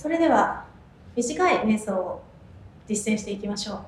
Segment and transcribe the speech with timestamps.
[0.00, 0.64] それでは
[1.14, 2.22] 短い瞑想を
[2.88, 3.78] 実践していきましょう。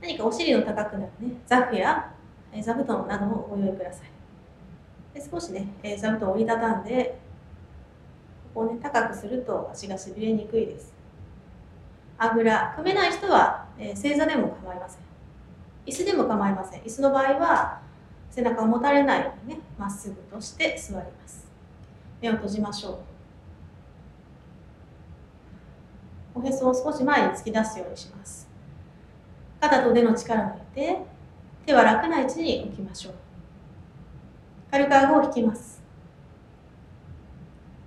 [0.00, 1.34] 何かお尻の高くなるね。
[1.46, 2.14] ザフや
[2.62, 5.20] 座布団などをご用意ください。
[5.20, 5.68] で少しね
[6.00, 7.18] 座布団を折りたたんで
[8.54, 10.94] ここをね高くすると足がしびれにくいです。
[12.16, 15.00] あぐら組めない人は、え、正座でも構いません。
[15.84, 16.80] 椅子でも構いません。
[16.80, 17.82] 椅子の場合は
[18.30, 21.46] 背中を持たれないようにねまっすぐとして座ります。
[22.22, 22.98] 目を閉じましょう
[26.35, 28.48] おへそを少し前に突き出すようにします。
[29.60, 30.98] 肩と腕の力を抜いて
[31.66, 33.14] 手は楽な位置に置きましょう。
[34.70, 35.82] 軽く顎を引きます。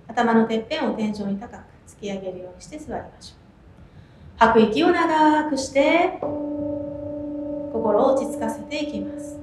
[0.06, 3.38] 頭のてっぺんを天井に高く突き上げるようにして座りましょう。
[4.38, 9.38] 吐く息を長くして心を落ち着かせていきます。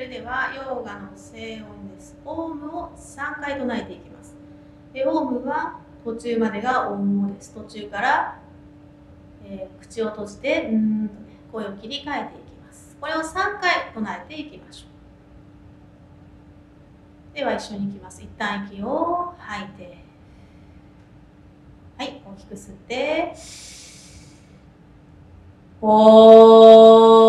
[0.00, 2.16] れではヨーガの静音です。
[2.24, 4.34] オウムを3回唱えていきます。
[4.94, 7.54] でオウムは途中までがオウムです。
[7.54, 8.38] 途中から、
[9.44, 11.20] えー、口を閉じてうんと、ね、
[11.52, 12.96] 声を切り替えていきます。
[12.98, 14.86] これを3回唱えていきましょ
[17.34, 17.36] う。
[17.36, 18.22] では一緒にいきます。
[18.22, 19.98] 一旦息を吐いて。
[21.98, 23.34] はい、大きく吸って。
[25.82, 27.19] おー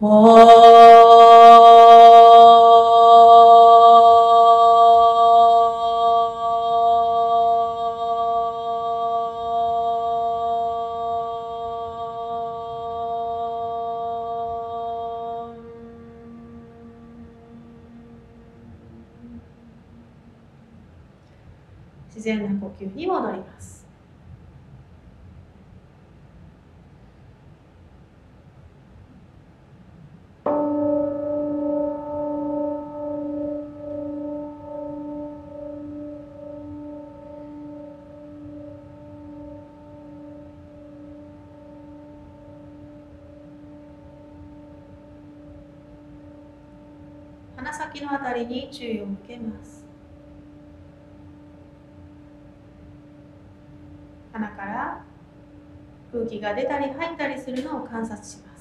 [0.00, 0.06] 自
[22.20, 23.87] 然な呼吸に戻ります。
[47.58, 49.84] 鼻先のあたりに注意を向けます。
[54.32, 55.04] 鼻から
[56.12, 58.57] 空気が出たり入ったりするのを観察します。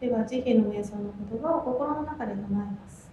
[0.00, 3.10] では慈悲の瞑想の言葉を心の中で唱えます。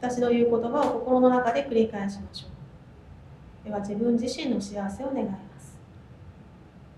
[0.00, 3.66] 私の言う言葉を心の中で繰り返しましょう。
[3.66, 5.78] では自分自身の幸せを願います。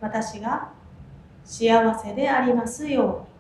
[0.01, 0.73] 私が
[1.45, 3.36] 幸せでありますように。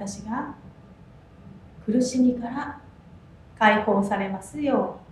[0.00, 0.54] 私が
[1.84, 2.80] 苦しみから
[3.58, 5.09] 解放されますよう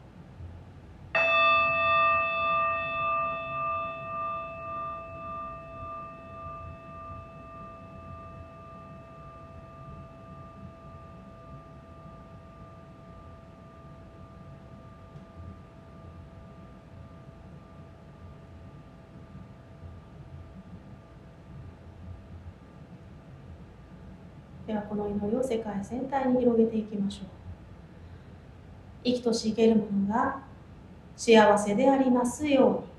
[24.68, 27.26] ではこの祈りを世界全体に広げていきましょう。
[29.02, 30.40] 生きとし生けるものが
[31.16, 32.97] 幸せでありますように。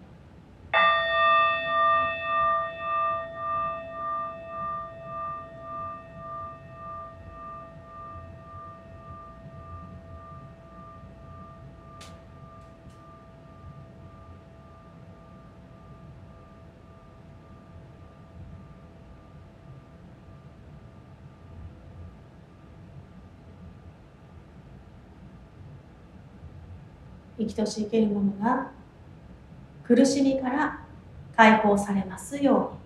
[27.39, 28.71] 生きとし生けるものが
[29.83, 30.80] 苦しみから
[31.36, 32.78] 解放されますように。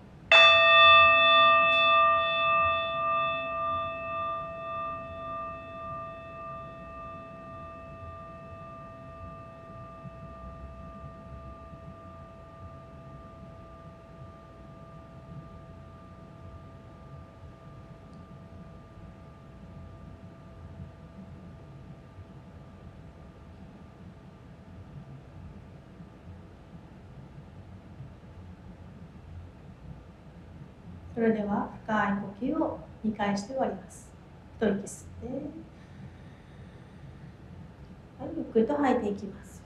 [31.14, 32.12] それでは深い
[32.50, 34.10] 呼吸を2回して終わります。
[34.58, 35.26] 一息吸って。
[38.18, 39.62] はいゆっくりと吐いていきます。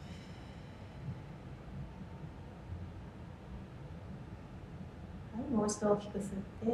[5.35, 6.71] はいもう一度大きく吸って。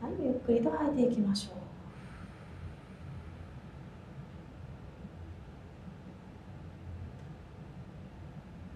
[0.00, 1.58] はいゆっくりと吐いていきましょう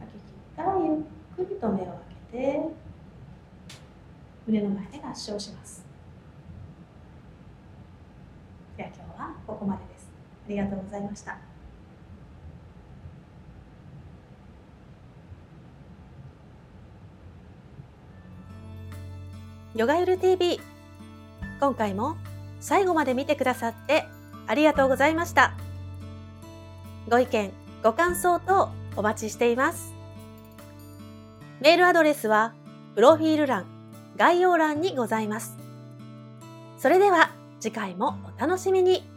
[0.01, 0.97] 吐き切ったらゆっ
[1.37, 1.95] くりと目を開
[2.33, 2.61] けて
[4.49, 5.85] 胸の前で合掌します。
[8.77, 10.11] では今日はここまでです。
[10.47, 11.39] ありがとうございました。
[19.77, 20.61] ヨガユル TV
[21.61, 22.17] 今回も
[22.61, 24.05] 最後まで見てくださって
[24.47, 25.55] ありがとうございました。
[27.09, 27.53] ご意見
[27.85, 29.92] ご感想等お待ちしています。
[31.63, 32.55] メールアドレスは
[32.97, 33.67] プロフィール欄
[34.17, 35.57] 概要欄にございます。
[36.77, 37.31] それでは
[37.61, 39.12] 次回もお楽しみに。